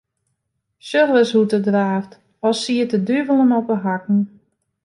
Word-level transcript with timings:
Sjoch 0.87 1.13
ris 1.15 1.31
hoe't 1.33 1.55
er 1.57 1.65
draaft, 1.69 2.11
as 2.47 2.57
siet 2.63 2.91
de 2.93 2.99
duvel 3.07 3.39
him 3.41 3.53
op 3.59 3.67
'e 3.71 3.77
hakken. 3.85 4.19